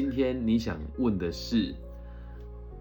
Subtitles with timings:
[0.00, 1.74] 今天你想问的是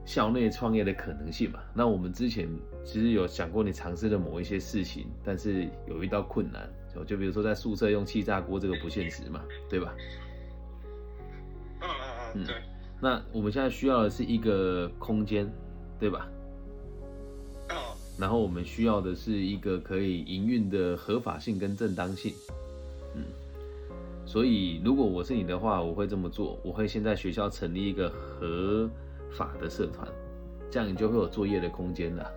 [0.05, 1.59] 校内创业的可能性嘛？
[1.73, 2.47] 那我们之前
[2.85, 9.95] 其实有想过你尝试的某一些事情，但是有遇到困难，就就比如说在宿舍用气炸锅，这个不现实嘛，对吧？
[11.81, 11.89] 嗯嗯
[12.35, 12.55] 嗯，对。
[13.01, 15.51] 那我们现在需要的是一个空间，
[15.99, 16.29] 对吧？
[17.69, 22.53] 哦，然后我们需要的是一个可以营运的合法性跟正当性，嗯，
[24.27, 28.89] 所以如果我是你的话，我会这么做，我会先在学校成立一个合
[29.31, 30.05] 法的社团，
[30.69, 32.29] 这样你就会有作业的空间了，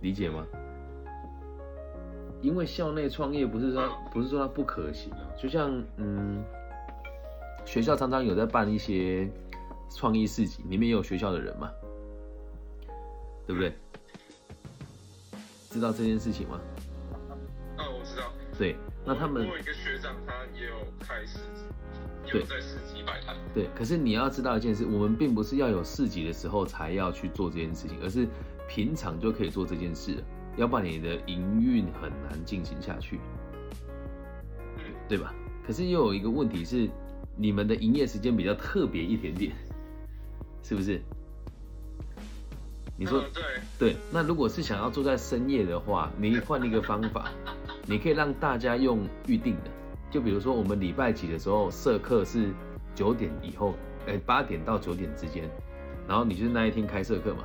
[0.00, 0.46] 理解吗？
[2.40, 6.40] 因为校内创业不是说不是说它不可行啊，就像嗯，
[7.64, 9.28] 学校常常有在办一些
[9.90, 11.68] 创意市集，里面也有学校的人嘛，
[13.44, 13.72] 对不对？
[15.68, 16.60] 知道这件事情吗？
[17.78, 18.30] 哦，我知道。
[18.56, 19.48] 对，那他们
[21.00, 21.62] 开市集，
[22.26, 23.34] 也对有在市集摆摊。
[23.54, 28.26] 对，可是你要知道一件事，我们并不是要有市集的时候才要去做这件事情，而是
[28.68, 30.22] 平常就可以做这件事，
[30.56, 33.20] 要不然你的营运很难进行下去，
[34.78, 35.34] 嗯，对吧？
[35.66, 36.88] 可是又有一个问题是，
[37.36, 39.52] 你们的营业时间比较特别一点点，
[40.62, 41.00] 是不是？
[42.94, 43.42] 你说嗯对，
[43.78, 47.30] 对，那如果是想要坐在深夜的话，你换一个方法，
[47.86, 49.70] 你可以让大家用预定的，
[50.12, 52.52] 就比如说我们礼拜几的时候社课是
[52.94, 53.74] 九点以后，
[54.06, 55.48] 哎八点到九点之间，
[56.06, 57.42] 然后你就是那一天开社课嘛，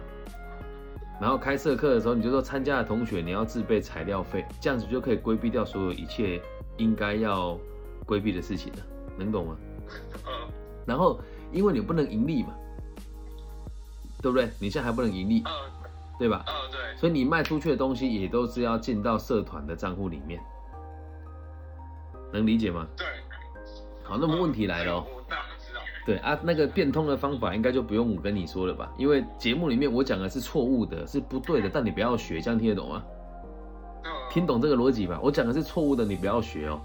[1.21, 6.41] 然后开社课的时候你就说参加的同学你要自备材料费，这样子就可以规避掉所有一切
[6.75, 7.57] 应该要
[8.05, 8.79] 规避的事情了，
[9.17, 9.57] 能懂吗？
[10.25, 10.31] 嗯
[10.85, 11.19] 然后
[11.53, 12.53] 因为你不能盈利嘛，
[14.21, 14.49] 对不对？
[14.59, 15.51] 你现在还不能盈利，嗯
[16.19, 16.43] 对吧？
[16.47, 20.41] 嗯，对，所以你卖出去的东西也都是要进到社团的账户里面，
[22.31, 22.87] 能理解吗？
[22.97, 23.05] 对。
[24.03, 25.05] 好，那么问题来了。
[26.05, 28.89] 对啊，那个变通的方法应该就不用我跟你说了吧？
[28.97, 33.03] 因为节目里面我讲的是错误的，是不对的，但你不要学，这样听得懂吗？
[34.05, 35.19] 嗯，听懂这个逻辑吧？
[35.21, 36.79] 我讲的是错误的，你不要学哦。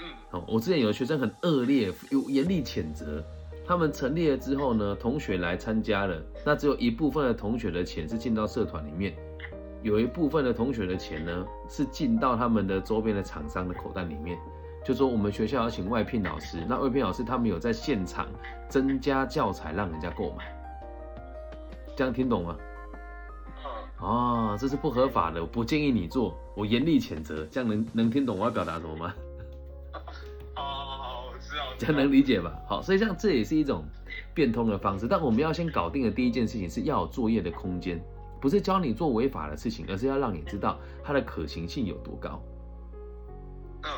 [0.00, 3.24] 嗯哦，我之前有的学生很恶劣，有严厉谴责。
[3.66, 9.16] 他们成立了之后呢，同学来参加了，那只有一部分的同学的钱是进到社团里面，
[9.84, 14.38] 有一部分的同学的钱呢是进到他们的周边的厂商的口袋里面。
[14.82, 18.26] 就说我们学校要请外聘老师，那外聘老师他们有在现场
[18.66, 20.44] 增加教材让人家购买，
[21.94, 22.56] 这样听懂吗？
[24.00, 27.46] 嗯，哦，这是不合法的，我不建议你做，我严厉谴责。
[27.50, 29.14] 这样能能听懂我要表达什么吗？
[30.54, 31.62] 好好好，我知道。
[31.78, 32.54] 这样能理解吧？
[32.66, 33.84] 好，所以像这也是一种
[34.32, 35.06] 变通的方式。
[35.06, 38.02] 但我们要先搞定的第一件事情是要有作业的空间，
[38.44, 42.42] 不是教你做违法的事情，而是要让你知道它的可行性有多高，
[43.84, 43.88] 嗯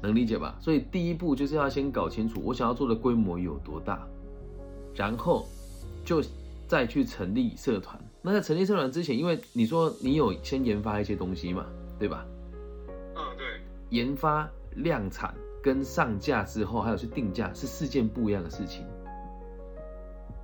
[0.00, 0.56] 能理解吧？
[0.58, 4.02] 所以第一步就是要先搞清楚我想要做的规模有多大，
[4.94, 5.46] 然后
[6.06, 6.22] 就
[6.66, 8.02] 再去成立社团。
[8.22, 11.66] 那在成立社团之前，因为你说你有先研发一些东西嘛，
[11.98, 12.24] 对吧？
[13.14, 13.44] 嗯，对，
[13.90, 18.86] 研发、量产跟上架之后，还有去定价是四件不一样的事情，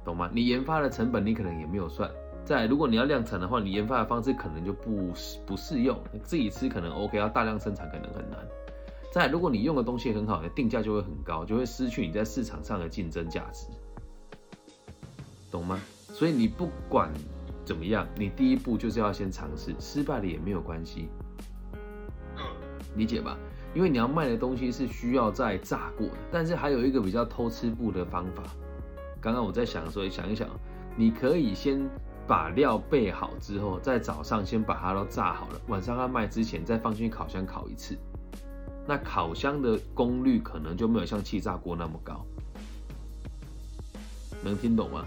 [0.05, 0.29] 懂吗？
[0.35, 2.11] 你研发的成本你可能也没有算。
[2.49, 5.13] 再，如果你要量产的话，你研发的方式可能就不
[5.45, 5.95] 不适用，
[6.25, 8.39] 自己吃可能 OK，要大量生产可能很难。
[9.13, 13.67] 再，如果你用的东西很好，定价就会很高，就会失去你在市场上的竞争价值，
[15.51, 15.79] 懂吗？
[16.11, 17.13] 所以你不管
[17.67, 21.11] 怎么样，你第一步就是要先尝试，失败了也没有关系，
[22.97, 23.37] 理解吧？
[23.75, 28.43] 因为你要卖的东西是需要再炸过的，但是还有一个比较偷吃步的方法。
[29.21, 30.49] 刚刚我在想所以，想一想，
[30.97, 31.87] 你可以先
[32.29, 37.97] 把料备好之后，在早上先把它都炸好了，晚上要卖之前再放进烤箱烤一次。
[38.87, 42.25] 那烤箱的功率可能就没有像气炸锅那么高，
[44.43, 45.05] 能听懂吗？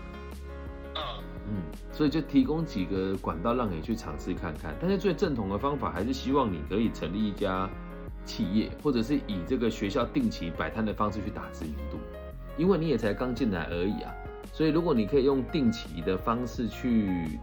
[0.95, 1.01] 嗯
[1.47, 1.53] 嗯，
[1.91, 4.75] 所以就提供几个管道让你去尝试看看。
[4.81, 7.69] 但是最正统的方法还是希望你可以成立一家
[8.25, 11.97] 企业，或者是以这个学校定期摆摊的方式去打知名度，
[12.57, 14.13] 因为你也才刚进来而已啊。
[14.53, 17.39] 所以如果你可以用定期的方式去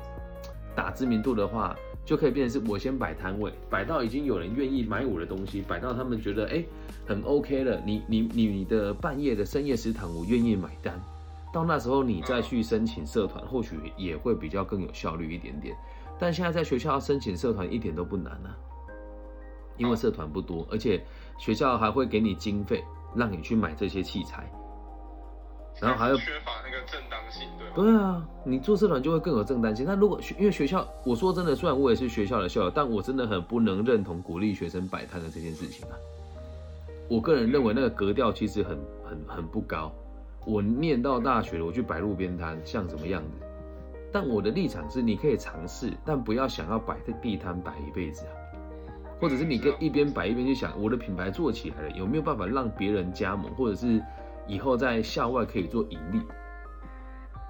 [0.74, 6.64] 打知名度的话，就可以变成是我先摆摊位，摆到已经有人愿意买我的东西，摆到他们觉得哎、
[7.06, 10.98] 很 OK 了，你你你你的半夜的深夜食堂我愿意买单。
[11.52, 15.76] 到那时候你再去申请社团，或许也会比较更有效率一点点。
[16.18, 18.56] 但现在在学校申请社团一点都不难啊，
[19.76, 21.02] 因为社团不多，而且
[21.38, 22.82] 学校还会给你经费，
[23.14, 24.50] 让你去买这些器材。
[25.80, 27.72] 然后还有缺乏那个正当性，对吗？
[27.74, 29.86] 对啊，你做社团就会更有正当性。
[29.86, 35.94] 那如果学因为学校，我说真的，虽然我也是学校的校友，但我真的很不能认同鼓励学生摆摊的这件事情啊。
[37.08, 38.78] 我个人认为那个格调其实很
[39.08, 39.92] 很很不高。
[40.44, 43.46] 我念到大学了，我去摆路边摊像什么样子？
[44.10, 48.32] 但我的立场是，你可以尝试，但不要想要摆在地摊摆一辈子啊。
[49.20, 54.00] 或者是你跟一边摆一边去想，我的品牌做起来了，有没有办法让别人加盟，或者是
[54.48, 56.20] 以后在校外可以做盈利？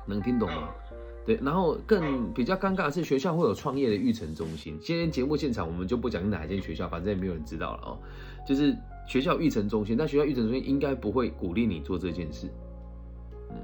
[0.06, 0.68] 能听懂吗？
[1.24, 4.78] 对，然后更比较尴尬的是，学校会有创业的育成中心。
[4.80, 7.98] 今天节目现场我们就不讲哪一间学校，反正也没有人知道了哦。
[8.46, 8.74] 就是
[9.06, 12.48] 学校育成中心，但学校育成中心应该不会鼓励你做这件事，
[13.50, 13.56] 嗯，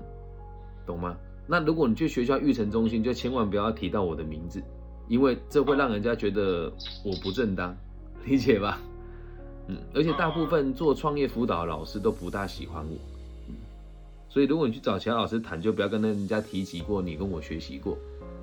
[0.87, 1.17] 懂吗？
[1.47, 4.63] 那如果你去学校育成中心，就千万不要提到我的名字，
[5.09, 6.71] 因为这会让人家觉得
[7.03, 7.75] 我不正当，
[8.27, 8.79] 理解吧？
[9.69, 13.14] 嗯，而且大部分做创业辅导的老师都不大喜欢我，嗯，
[14.35, 17.97] 所以如果你去找其他老师谈，就不要跟人家提及过你跟我学习过，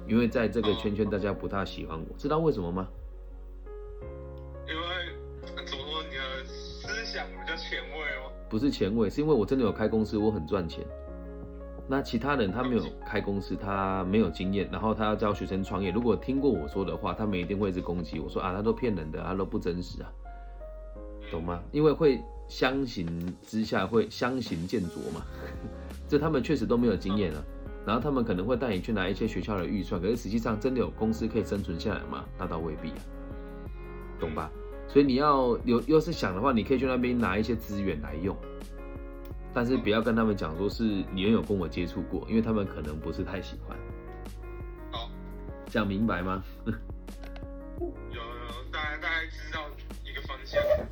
[0.07, 2.87] 因为在这个圈圈大家不大喜欢我，知道为什么吗？
[4.69, 4.81] 因为
[5.43, 8.31] 怎么说你的思想比较前卫哦。
[8.49, 10.81] 不是前卫，是因为我真的有开公司，我很赚钱。
[11.89, 15.91] 那其他人他没有开公司，他没有经验，然后他要教学生创业。
[15.91, 20.09] 如果听过我说的话，他们一定会是攻击我说啊，他都骗人的，他都不真实啊，
[21.31, 21.59] 懂吗？
[21.71, 23.07] 因为会相形
[23.41, 25.25] 之下会相形见拙嘛，
[26.07, 27.41] 这他们确实都没有经验啊。
[27.83, 32.23] 然后他们可能会带你去拿一些学校的预算，可是实际上真的有公司可以生存下来吗？
[32.37, 32.97] 那倒未必啊，
[34.19, 34.51] 懂吧？
[34.87, 38.37] 所以你要有要是想的话，你可以去那边拿一些资源来用。
[39.53, 43.75] 但是不要跟他们讲说是你有跟我接触过，因为他们可能不是太喜欢。
[44.91, 45.09] 好，
[45.65, 46.43] 讲明白吗？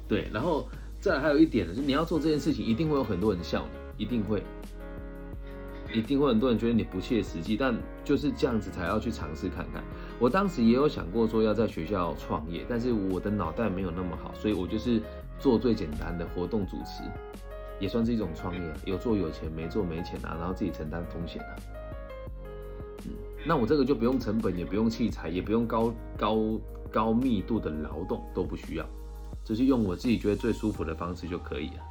[0.10, 0.68] 对，然后
[1.00, 3.66] 再还有一点呢，是你要做这件事情，一定会有很多人笑
[3.96, 4.44] 你，一定会，
[5.94, 7.74] 一定会很多人觉得你不切实际，但
[8.04, 9.84] 就是这样子才要去尝试看看。
[10.20, 15.02] 我当时也有想过说要在学校创业，但是我的脑袋没有那么好，所以我就是
[15.40, 17.04] 做最简单的活动主持。
[17.80, 21.56] 也算是一种创业，有做有钱，没做没钱啊，然后自己承担风险啊。
[23.06, 23.12] 嗯，
[23.46, 26.60] 那我这个就不用成本，也不用器材，也不用高高
[26.92, 28.86] 高密度的劳动，都不需要，
[29.44, 31.84] 只是用我自己觉得最舒服的方式就可以了，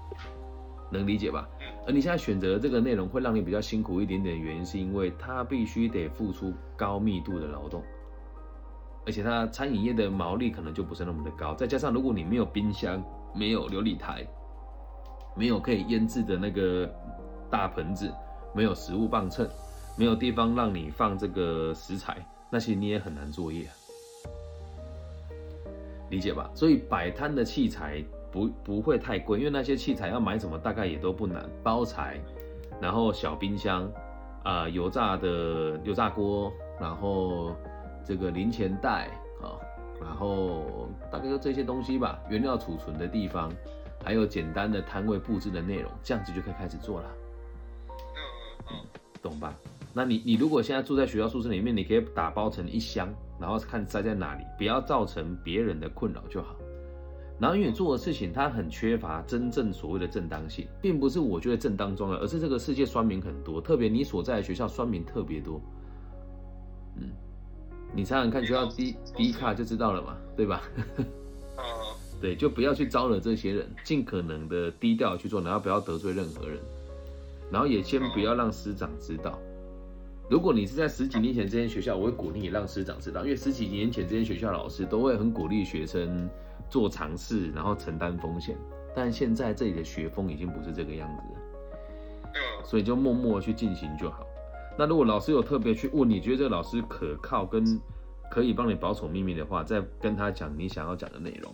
[0.91, 1.49] 能理解吧？
[1.87, 7.83] 而你现在选择这个内容会让你比较辛苦一点点的原因，是因为它必须得付出高密度的劳动，
[9.07, 13.03] 而且它餐饮业的毛利可能就不是那么的高，再加上如果你没有冰箱，
[13.35, 14.27] 没有琉璃台。
[15.37, 16.93] 没有可以腌制的那个
[17.49, 18.13] 大盆子，
[18.53, 19.49] 没有食物磅秤，
[19.97, 23.71] 没有地方让你放这个食材，那些你也很难作业，
[26.11, 26.51] 理解吧？
[26.55, 32.21] 所以摆摊的器材不不会太贵，因为那些器材要买什么大概也都不难，包材，
[32.81, 33.91] 然后小冰箱，
[34.45, 37.55] 啊油炸的油炸锅，然后
[38.05, 39.09] 这个零钱袋
[39.43, 39.57] 啊，
[40.01, 43.53] 然后大概就这些东西吧，原料储存的地方。
[44.05, 47.11] 还有简单的摊位布置的内容，这样子就可以开始做了。
[47.89, 48.23] 嗯
[48.71, 48.77] 嗯
[49.21, 49.53] 懂吧？
[49.99, 56.55] 那你你如果现在住在学校宿舍里面，你可以打包成一箱，然后看塞在哪里，不要造成别人的困扰就好。
[57.41, 65.61] 然后因为你做的事情它很缺乏真正所谓的正当性，并不是我觉得正当重要，而是这个世界酸民很多，特别你所在的学校酸民特别多。
[66.95, 67.11] 嗯，
[67.93, 70.63] 你想想看，学校低低卡就知道了嘛，对吧？
[72.23, 76.61] 对，就不要去招惹这些人，尽可能的低调去做，然后不要得罪任何人，
[77.51, 79.37] 然后也先不要让师长知道。
[80.29, 86.29] 如果你是在十几年前这间学校，我会鼓励你让师长知道，因为十几年前这间学校老师都会很鼓励学生
[86.69, 88.57] 做尝试，然后承担风险。
[88.95, 94.27] 但现在这里的学风已经不是这个样子了，所以就默默去进行就好。
[94.77, 97.81] 那如果老师有特别去问，你觉得这个老师可靠跟
[98.31, 101.53] 可以帮你保守秘密的话，再跟他讲你想要讲的内容。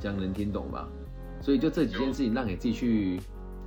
[0.00, 0.88] 这样能听懂吧？
[1.40, 3.20] 所以就这几件事情，让你自己去，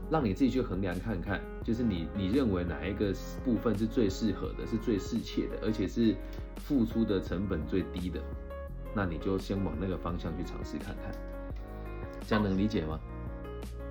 [0.10, 6.16] 让你自己去衡量看看，就是你你认为哪一个部分是最适合的，是最适切的，而且是
[6.58, 8.22] 付出的成本最低的，
[8.94, 11.12] 那你就先往那个方向去尝试看看。
[12.28, 13.00] 这样能理解吗？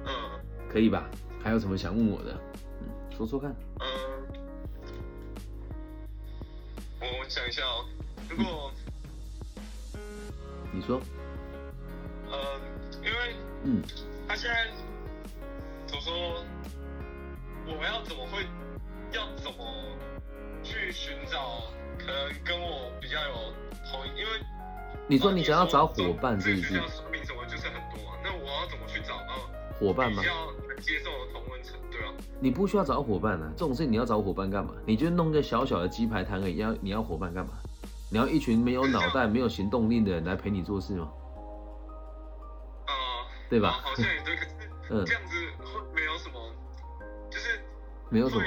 [0.07, 0.13] 嗯，
[0.71, 1.09] 可以吧？
[1.43, 2.39] 还有什么想问我的？
[2.81, 3.55] 嗯，说说看。
[3.81, 3.87] 嗯，
[7.01, 7.85] 我想一下哦，
[8.29, 8.71] 如果
[10.73, 11.01] 你说。
[12.29, 12.61] 呃，
[12.99, 13.83] 因为嗯，
[14.27, 14.67] 他现在
[15.87, 16.45] 怎么说？
[17.66, 18.47] 我要怎么会
[19.12, 19.59] 要怎么
[20.62, 21.62] 去寻找
[21.99, 23.35] 可能跟我比较有
[23.90, 24.07] 同？
[24.16, 24.31] 因为
[25.09, 26.75] 你说你想要找伙伴，是不是？
[27.11, 28.19] 名什么就是很多啊。
[28.23, 30.23] 那我要怎么去找到伙伴吗？
[30.23, 32.12] 比较接受的同温层，对啊。
[32.40, 34.73] 你不需要找伙伴啊，这种事你要找伙伴干嘛？
[34.85, 37.52] 你就弄个小小的鸡排摊而已，要你要伙伴干嘛？
[38.11, 41.11] 你要一群没有脑袋、没有行动力的人来陪你做事吗？
[42.87, 42.93] 啊，
[43.50, 43.81] 对吧？
[43.83, 45.35] 好像也对，可是 这样子
[48.09, 48.43] 没有什么。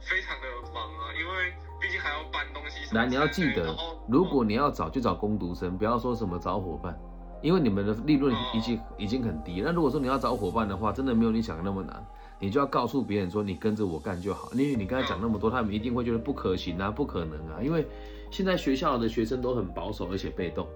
[0.00, 2.94] 非常的忙啊，因为毕竟还要搬东西。
[2.94, 3.74] 来，你要记得，
[4.08, 6.96] 如果你要找就找工读生，不要说什么找伙伴，
[7.42, 9.60] 因为你们的利润已经已经很低。
[9.64, 12.06] 那如果说你要找伙伴的话，真的没有你想的那么难。
[12.38, 14.50] 你就要告诉别人说，你跟着我干就好。
[14.52, 17.62] 因为你刚才讲那么多，他们一定会觉得不可行啊，不可能啊。
[17.62, 17.84] 因为
[18.30, 20.68] 现在学校的学生都很保守，而且被动。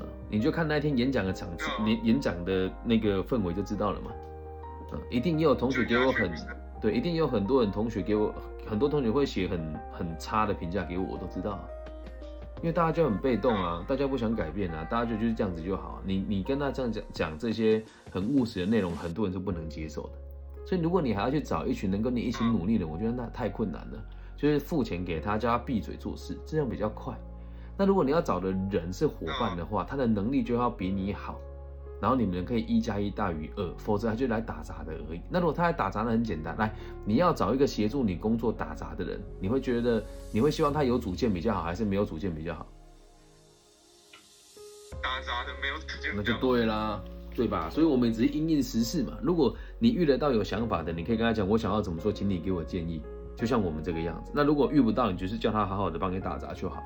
[0.00, 4.10] 嗯，你就看那天演讲的场次，演演讲的那个氛围就知道了嘛。
[4.92, 6.30] 嗯，一定也有同学给我很，
[6.82, 8.34] 对，一定有很多人同学给我，
[8.66, 11.58] 很多同学会写很很差的评价给我，我都知道。
[12.58, 16.02] 因为大家就很被动啊，大家不想改变啊，大家就就是这样子就好。
[16.04, 20.10] 你你跟他这样讲讲这些很务实的内容，很多人是不能接受的。
[20.66, 24.04] 所以如果你还要去找一群能跟你一起努力的，我觉得那太困难了。
[24.36, 27.16] 就是付钱给他，叫他闭嘴做事，这样比较快。
[27.76, 31.38] 那如果你要找的人是伙伴的话，他的能力就要比你好，
[32.02, 35.20] 然后你们可以一加一大于二，否则他就来打杂的而已。
[35.30, 42.66] 那如果他来打杂，的很简单，来你要找一个协助你工作打杂的人，你会觉得你会希望他有主见比较好，还是没有主见比较好？
[45.00, 47.00] 打杂的没有主见，那就对啦。
[47.34, 47.70] 对吧？
[47.70, 49.16] 所以我们只是因应时事嘛。
[49.22, 53.00] 如果你遇得到有想法的，你可以跟他讲，我想要怎么做，请你给我建议。
[53.34, 54.30] 就像我们这个样子。
[54.34, 56.82] 那如果遇不到，你就是叫他好好的帮你打杂就好。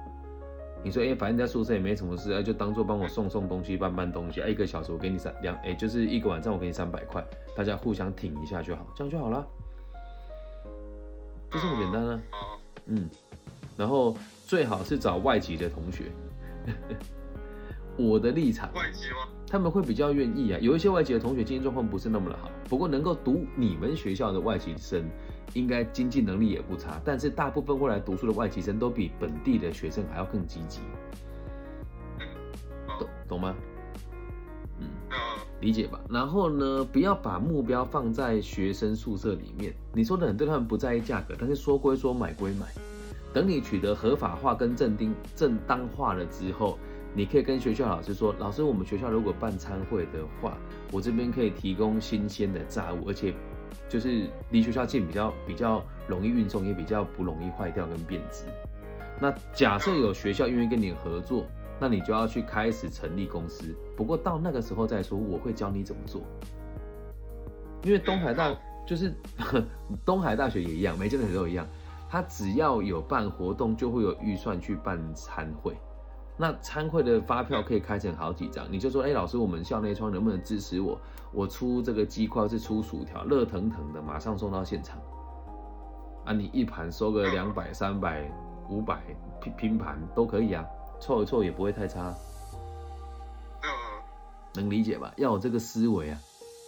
[0.87, 4.41] 你说，哎，反正在宿舍也没什么事，哎，就当做帮我送送东西、搬搬东西。
[4.41, 7.27] 哎，一个小时我给你三两，哎，就是一个晚上我给你三百块，
[7.57, 9.45] 大家互相挺一下就好，这样就好了。
[11.51, 12.23] 就这么简单啊。
[12.87, 13.11] 嗯。
[13.77, 14.17] 然后
[14.47, 16.05] 最好是找外籍的同学。
[17.99, 18.73] 我的立场。
[18.73, 19.27] 外籍吗？
[19.49, 25.05] 他们会比较愿意啊，有一些外籍的同学经济状况不是那么的好，不过能够读你们学校的外籍生，
[25.55, 27.01] 应该经济能力也不差。
[27.05, 30.81] 但是大部分过来读书的外籍生都比本地的学生还要更积极，
[32.99, 33.55] 懂懂吗？
[34.81, 34.89] 嗯，
[35.61, 36.01] 理解吧。
[36.11, 39.73] 然后呢，不要把目标放在学生宿舍里面。
[39.93, 42.67] 你说的很对，他们不在意价格，但是说归说，买归买。
[43.33, 46.77] 等你取得合法化跟正定正当化了之后。
[47.17, 50.59] 你可以跟学校老师说，老师，我们学校如果办餐会的话，
[50.93, 53.33] 我这边可以提供新鲜的炸物，而且
[53.89, 58.45] 就是离学校近，比较比较容易运送，也比较不容易坏掉跟变质。
[59.19, 61.47] 那假设有学校愿意跟你合作，
[61.81, 63.75] 那你就要去开始成立公司。
[63.97, 66.21] 不过到那个时候再说，我会教你怎么做。
[67.83, 68.55] 因为东海大
[68.87, 69.11] 就是
[70.05, 71.67] 东海大学也一样，每间大学都一样，
[72.11, 75.75] 它只要有办活动，就会有预算去办餐会。
[76.39, 81.01] 那参会的发票可以开成好几张，你就说，哎，老师，我们校内窗能不能支持我？
[81.33, 84.99] 我出这个鸡块，是出薯条，热腾腾的，马上送到现场。
[86.25, 88.31] 啊，你一盘收个两百、三百、
[88.69, 89.01] 五百
[89.41, 90.65] 拼拼盘都可以啊，
[91.01, 92.15] 凑一凑也不会太差。
[94.55, 95.13] 能理解吧？
[95.17, 96.19] 要有这个思维啊，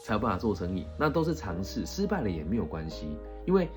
[0.04, 0.86] 才有办法做生意。
[0.98, 3.68] 那都是尝试，失败了也没有关系，因为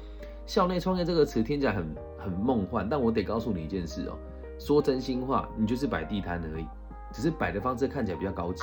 [0.46, 4.18] 校内创业这个词听起来很很梦幻，但我得告诉你一件事哦。
[4.62, 6.68] 说真心话，你就是摆地摊而已，
[7.12, 8.62] 只是摆的方式看起来比较高级，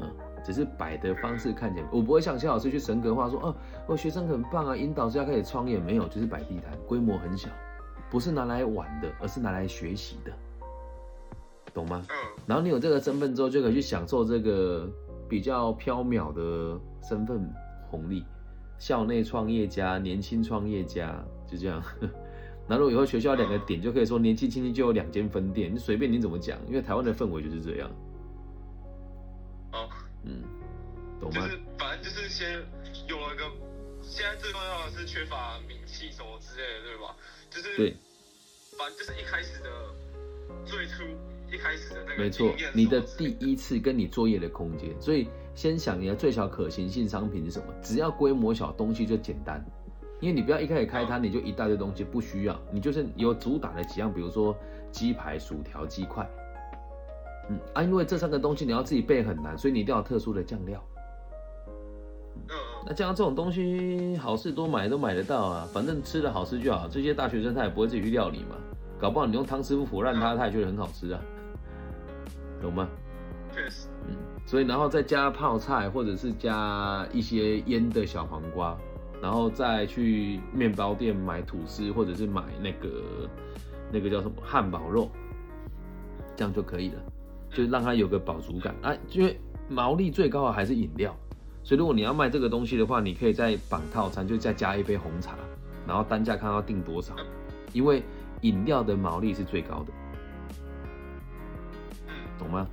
[0.00, 0.08] 嗯，
[0.44, 3.56] 只是摆的方式看起来，我不会像肖老师去神格化说，哦，
[3.88, 7.48] 我学生很棒啊，引导是要开始创业，没有，就是摆地摊，规模很小，
[8.08, 10.32] 不是拿来玩的，而是拿来学习的，
[11.74, 12.06] 懂吗？
[12.08, 12.14] 嗯。
[12.46, 14.88] 然后你有这个身份之后，就可以去享受这个
[15.28, 17.52] 比较飘渺的身份
[17.90, 18.24] 红利，
[18.78, 21.82] 校内创业家、年轻创业家，就这样。
[22.68, 27.90] 那如果以后学校两个点就可以说年纪轻轻就有两间分店，你随便你怎么讲，因为台湾的氛围就是这样。
[29.72, 29.88] 哦，
[30.24, 30.42] 嗯，
[31.20, 31.40] 懂吗？
[31.40, 32.60] 就是反正就是先
[33.08, 33.44] 有了一个，
[34.02, 37.14] 现在最重要的是缺乏名气什么之类的，对吧？
[37.50, 37.96] 就是对，
[38.76, 39.70] 反正就是一开始的
[40.64, 41.04] 最初
[41.52, 47.72] 一开始的那个没错，你的第一次跟你作业的空间，所以先想你的最小可行性商品是什么？
[47.80, 49.64] 只要规模小，东西就简单。
[50.20, 54.56] 因为你不要一开始开摊你就一大堆东西不需要，你就是有主打的几样，比如说
[54.90, 56.28] 鸡排、薯条、鸡块，
[57.50, 60.82] 嗯啊，因为这三个东西你要自己备很难，所以你一定要特殊的酱料。
[62.48, 62.54] 嗯
[62.86, 66.86] 那酱料这种东西好事多买都买得到啊，反正吃的好吃就好。
[66.86, 68.56] 这些大学生他也不会自己去料理嘛，
[68.98, 71.20] 搞不好你用汤师傅腐烂它，他也觉得很好吃啊，
[72.62, 72.88] 懂吗？
[73.52, 73.88] 确实。
[74.06, 74.14] 嗯，
[74.46, 78.78] 所以然后再加泡菜，或者是加一些腌的小黄瓜。
[79.22, 83.02] 然后再去面包店买吐司，或者是买那个
[83.90, 85.10] 那个叫什么汉堡肉，
[86.36, 87.02] 这样就可以了，
[87.50, 88.94] 就让它有个饱足感啊。
[89.10, 91.16] 因为毛利最高的还是饮料，
[91.64, 95.34] 所以如果你要卖这个东西的话，你可以再绑套餐，就再加一杯红茶，
[95.86, 97.16] 然后单价看要定多少，
[97.72, 98.02] 因为
[98.42, 99.92] 饮料的毛利是最高的，
[102.38, 102.68] 懂吗？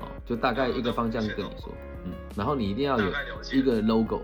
[0.00, 1.72] 哦，就大概一个方向跟你说，
[2.04, 3.10] 嗯，然后你一定要有
[3.50, 4.20] 一个 logo。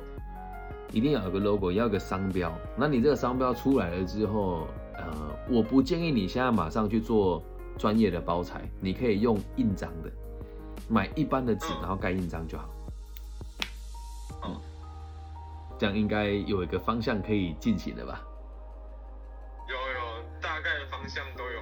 [0.92, 2.52] 一定要有个 logo，要有个商标。
[2.76, 5.04] 那你这个商标出来了之后，呃，
[5.49, 7.42] 我不建议你现在马上去做
[7.76, 10.11] 专业的包材，你可以用印章的，
[10.88, 12.68] 买一般的纸，然后盖印章就好。
[14.45, 14.57] 嗯，
[15.78, 18.21] 这样应该有一个方向可以进行的吧？
[19.68, 21.61] 有有，大概的方向都有。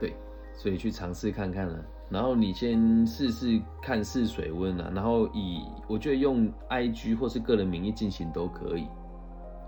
[0.00, 0.16] 对，
[0.54, 1.84] 所以去尝试看看了。
[2.12, 8.86] 然后你先试试看试水温啊，然后以我觉得用 I G 或是个人名义进行都可以，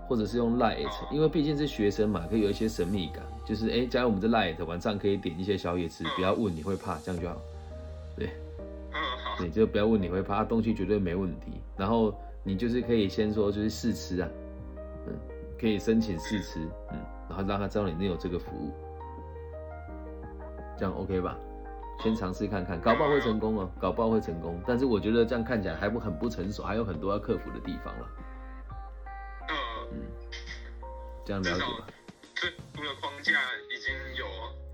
[0.07, 7.35] 或者是用 Light，因为毕竟是学生嘛，可以有一些神秘感，就是哎加入我们这 Light，晚上可以点一些宵夜吃，不要问你会怕，这样就好。
[8.15, 8.27] 对，
[8.91, 11.53] 嗯好，你就不要问你会怕，东西绝对没问题。
[11.75, 14.29] 然后你就是可以先说就是试吃啊，
[15.07, 15.13] 嗯，
[15.59, 16.59] 可以申请试吃，
[16.91, 18.71] 嗯，然后让他知道你那有这个服务，
[20.77, 21.35] 这样 OK 吧？
[22.03, 24.61] 先尝试看看，搞不好会成功哦，搞不好会成功。
[24.67, 28.09] 但是我觉得这样看起来还不很不成熟，还有很多要克服的地方了。
[29.49, 30.01] 嗯，
[31.25, 31.87] 这样了解吧。
[32.35, 34.25] 最初的框架已经有，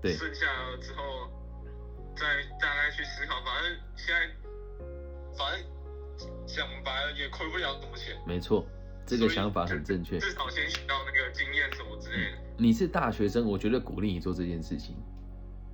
[0.02, 0.46] 对，剩下
[0.80, 1.30] 之后
[2.14, 2.26] 再
[2.60, 3.36] 大概去思考。
[3.44, 4.20] 反正现在，
[5.38, 5.64] 反正
[6.46, 8.14] 讲白了也亏不了多少钱。
[8.26, 8.66] 没错，
[9.06, 10.18] 这个想法很正确。
[10.18, 12.38] 至少先学到那个经验什么之类的。
[12.58, 14.96] 你是大学生，我觉得鼓励你做这件事情。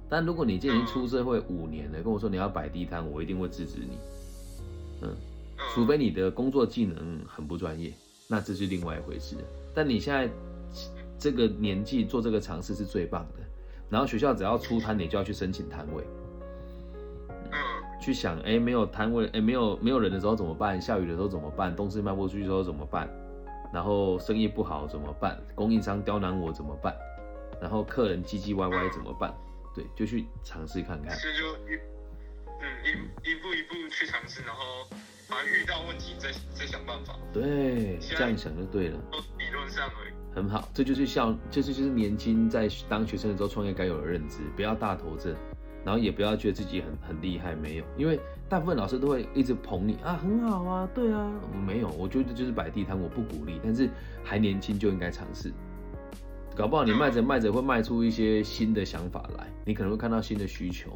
[0.08, 3.98] 但如果你今年出社会五年了，跟我说你要摆地摊，我一定会制止你。
[5.02, 5.14] 嗯，
[5.74, 7.92] 除非你的工作技能很不专业，
[8.26, 9.36] 那这是另外一回事。
[9.74, 10.28] 但你现在
[11.18, 13.44] 这个年纪做这个尝试是最棒的。
[13.90, 16.04] 然后学校只要出摊，你就要去申请摊位。
[17.50, 17.58] 嗯，
[18.00, 20.80] 去想，哎，没有摊位，哎，没有没有人的时候怎么办？
[20.80, 21.74] 下雨的时候怎么办？
[21.74, 23.08] 东西卖不出去的时候怎么办？
[23.72, 25.38] 然后生意不好怎么办？
[25.54, 26.94] 供应商刁难我怎么办？
[27.60, 29.32] 然后客人唧唧歪歪怎么办？
[29.74, 31.16] 对，就去尝试看看。
[31.16, 31.78] 所以就一，
[32.60, 34.62] 嗯，一一步一步去尝试，然后
[35.28, 37.16] 反正遇到问题再再想办法。
[37.32, 38.98] 对，这样想就对了。
[39.38, 40.12] 理论上而已。
[40.34, 45.34] 很好，这就是像，就是就是年轻在当学生的时候创业该有的认知，不要大头症，
[45.84, 51.32] 然后也不要觉得自己很很厉害，没有，因为大部分老师都会一直捧你啊，很好啊，对啊，
[51.66, 53.88] 没有，我觉得就是摆地摊，我不鼓励，但是
[54.22, 55.52] 还年轻就应该尝试。
[56.58, 60.90] 搞不好你卖着卖着会卖出一些新的想法来，你可能会看到新的需求，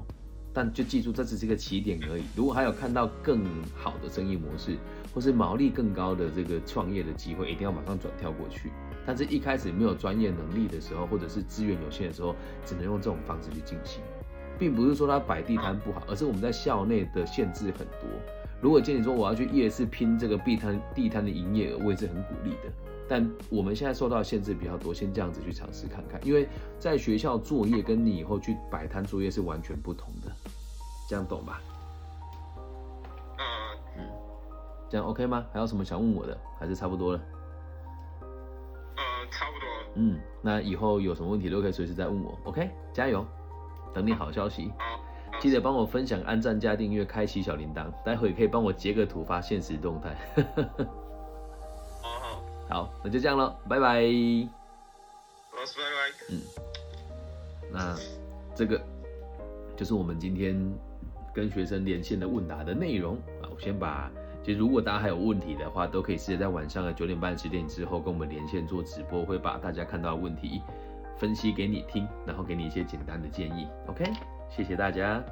[0.52, 2.24] 但就记住这只是一个起点而已。
[2.34, 4.76] 如果还有看到更好的生意模式，
[5.14, 8.72] 或是毛利更高的这个创业的机会，一定要马上转跳过去。
[9.06, 12.34] 但是一开始没有专业能力的时候，或者是资源有限的时候，
[12.66, 14.02] 只能用这种方式去进行，
[14.58, 18.10] 并不是说他摆地摊不好，而是我们在校内的限制很多。
[18.60, 22.91] 如果建议说我要去夜市拼这个地摊地摊的营业额，我也是很鼓励的。
[23.12, 26.48] 但我们现在受到限制比较多，先这样子去尝试看看，因为
[26.78, 30.32] 在学校作业跟你以后去摆摊作业是完全不同的，
[31.06, 31.60] 这样懂吧？
[33.36, 33.44] 嗯
[33.98, 34.08] 嗯，
[34.88, 35.44] 这样 OK 吗？
[35.52, 36.34] 还有什么想问我的？
[36.58, 37.20] 还是差不多了？
[38.96, 39.68] 呃，差不多。
[39.96, 42.70] 嗯，那以后有什么问题都可以随时再问我，OK？
[42.94, 43.26] 加油，
[43.92, 44.72] 等你好消息。
[44.78, 50.16] 好，记得帮我分享、按赞、加订阅、开启小铃铛，待会可以帮我截个图发现实动态。
[52.72, 54.00] 好，那就这样了，拜拜。
[54.00, 56.10] 老师，拜拜。
[56.30, 56.40] 嗯，
[57.70, 57.96] 那
[58.54, 58.80] 这个
[59.76, 60.56] 就是我们今天
[61.34, 63.52] 跟学生连线的问答的内容啊。
[63.54, 64.10] 我先把，
[64.42, 70.62] 其实如果大家还有问题的话，都可以直接在晚上的九点半、十点之后跟我们连线做直播，会把大家看到的问题
[71.18, 73.68] 分析给你听，然后给你一些简单的建议。
[73.86, 74.10] OK，
[74.48, 75.22] 谢谢大家。